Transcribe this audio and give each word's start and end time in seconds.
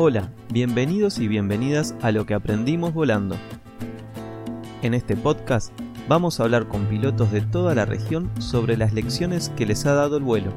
Hola, 0.00 0.30
bienvenidos 0.52 1.18
y 1.18 1.26
bienvenidas 1.26 1.92
a 2.02 2.12
lo 2.12 2.24
que 2.24 2.32
aprendimos 2.32 2.94
volando. 2.94 3.34
En 4.80 4.94
este 4.94 5.16
podcast 5.16 5.72
vamos 6.06 6.38
a 6.38 6.44
hablar 6.44 6.68
con 6.68 6.84
pilotos 6.84 7.32
de 7.32 7.40
toda 7.40 7.74
la 7.74 7.84
región 7.84 8.30
sobre 8.40 8.76
las 8.76 8.92
lecciones 8.92 9.48
que 9.56 9.66
les 9.66 9.86
ha 9.86 9.94
dado 9.94 10.18
el 10.18 10.22
vuelo. 10.22 10.52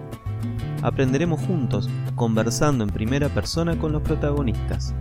Aprenderemos 0.83 1.41
juntos, 1.41 1.89
conversando 2.13 2.83
en 2.83 2.91
primera 2.91 3.29
persona 3.29 3.75
con 3.79 3.91
los 3.91 4.03
protagonistas. 4.03 4.93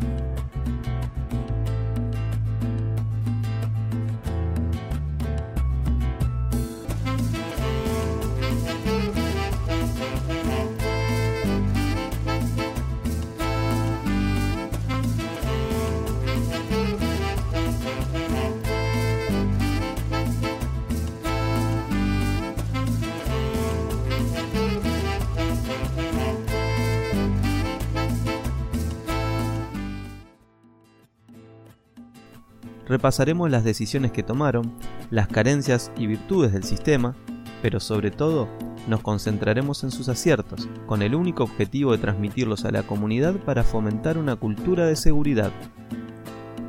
Repasaremos 32.91 33.49
las 33.49 33.63
decisiones 33.63 34.11
que 34.11 34.25
tomaron, 34.25 34.75
las 35.11 35.29
carencias 35.29 35.93
y 35.97 36.09
virtudes 36.09 36.53
del 36.53 36.65
sistema, 36.65 37.15
pero 37.63 37.79
sobre 37.79 38.11
todo 38.11 38.49
nos 38.89 39.01
concentraremos 39.01 39.85
en 39.85 39.93
sus 39.93 40.09
aciertos, 40.09 40.69
con 40.87 41.01
el 41.01 41.15
único 41.15 41.45
objetivo 41.45 41.93
de 41.93 41.99
transmitirlos 41.99 42.65
a 42.65 42.73
la 42.73 42.83
comunidad 42.83 43.37
para 43.45 43.63
fomentar 43.63 44.19
una 44.19 44.35
cultura 44.35 44.87
de 44.87 44.97
seguridad. 44.97 45.53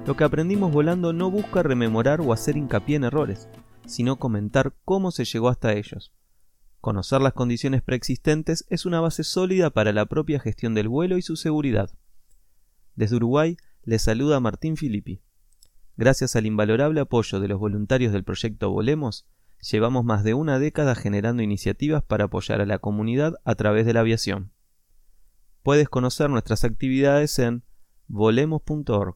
Lo 0.06 0.16
que 0.16 0.24
aprendimos 0.24 0.72
volando 0.72 1.12
no 1.12 1.32
busca 1.32 1.64
rememorar 1.64 2.22
o 2.22 2.34
hacer 2.34 2.56
hincapié 2.56 2.98
en 2.98 3.06
errores, 3.06 3.50
sino 3.88 4.18
comentar 4.18 4.76
cómo 4.86 5.10
se 5.10 5.26
llegó 5.26 5.50
hasta 5.50 5.74
ellos. 5.74 6.14
Conocer 6.82 7.22
las 7.22 7.34
condiciones 7.34 7.82
preexistentes 7.82 8.66
es 8.70 8.86
una 8.86 9.00
base 9.00 9.24
sólida 9.24 9.72
para 9.72 9.92
la 9.92 10.06
propia 10.06 10.40
gestión 10.40 10.76
del 10.76 10.88
vuelo 10.88 11.18
y 11.18 11.24
su 11.24 11.36
seguridad. 11.36 11.90
Desde 12.96 13.16
Uruguay 13.16 13.58
les 13.84 14.04
saluda 14.04 14.40
Martín 14.40 14.78
Filippi. 14.78 15.24
Gracias 16.02 16.36
al 16.36 16.48
invalorable 16.48 17.00
apoyo 17.00 17.40
de 17.40 17.48
los 17.48 17.60
voluntarios 17.60 18.12
del 18.12 18.24
proyecto 18.24 18.72
Volemos, 18.72 19.28
llevamos 19.60 20.04
más 20.04 20.24
de 20.24 20.34
una 20.34 20.58
década 20.58 20.96
generando 20.96 21.44
iniciativas 21.44 22.02
para 22.02 22.24
apoyar 22.24 22.60
a 22.60 22.66
la 22.66 22.80
comunidad 22.80 23.36
a 23.44 23.54
través 23.54 23.86
de 23.86 23.94
la 23.94 24.00
aviación. 24.00 24.52
Puedes 25.62 25.90
conocer 25.90 26.32
nuestras 26.32 26.64
actividades 26.64 27.38
en 27.38 27.62
volemos.org. 28.08 29.16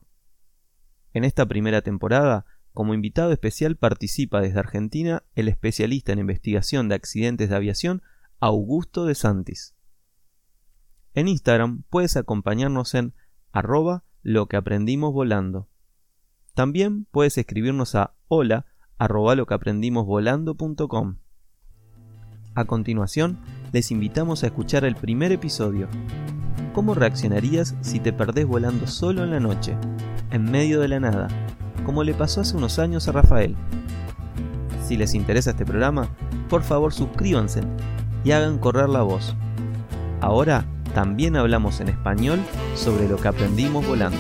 En 1.13 1.23
esta 1.23 1.47
primera 1.47 1.81
temporada, 1.81 2.45
como 2.71 2.93
invitado 2.93 3.31
especial 3.31 3.77
participa 3.77 4.39
desde 4.39 4.59
Argentina 4.59 5.23
el 5.33 5.47
especialista 5.47 6.11
en 6.11 6.19
investigación 6.19 6.87
de 6.87 6.93
accidentes 6.93 7.49
de 7.49 7.55
aviación 7.55 8.03
Augusto 8.39 9.05
de 9.05 9.15
Santis. 9.15 9.73
En 11.15 11.29
Instagram 11.29 11.81
puedes 11.89 12.15
acompañarnos 12.15 12.93
en 12.93 13.15
arroba 13.51 14.03
lo 14.21 14.47
que 14.47 14.57
aprendimos 14.57 15.13
volando. 15.13 15.67
También 16.55 17.05
puedes 17.11 17.37
escribirnos 17.37 17.95
a 17.95 18.13
hola 18.29 18.65
A 18.97 19.07
continuación, 22.65 23.37
les 23.73 23.91
invitamos 23.91 24.41
a 24.41 24.47
escuchar 24.47 24.85
el 24.85 24.95
primer 24.95 25.33
episodio. 25.33 25.89
¿Cómo 26.73 26.93
reaccionarías 26.93 27.75
si 27.81 27.99
te 27.99 28.13
perdés 28.13 28.47
volando 28.47 28.87
solo 28.87 29.25
en 29.25 29.31
la 29.31 29.41
noche, 29.41 29.75
en 30.31 30.49
medio 30.49 30.79
de 30.79 30.87
la 30.87 31.01
nada, 31.01 31.27
como 31.85 32.05
le 32.05 32.13
pasó 32.13 32.39
hace 32.39 32.55
unos 32.55 32.79
años 32.79 33.09
a 33.09 33.11
Rafael? 33.11 33.53
Si 34.81 34.95
les 34.95 35.13
interesa 35.13 35.49
este 35.49 35.65
programa, 35.65 36.07
por 36.47 36.63
favor 36.63 36.93
suscríbanse 36.93 37.63
y 38.23 38.31
hagan 38.31 38.59
correr 38.59 38.87
la 38.87 39.01
voz. 39.01 39.35
Ahora 40.21 40.65
también 40.93 41.35
hablamos 41.35 41.81
en 41.81 41.89
español 41.89 42.39
sobre 42.75 43.09
lo 43.09 43.17
que 43.17 43.27
aprendimos 43.27 43.85
volando. 43.85 44.17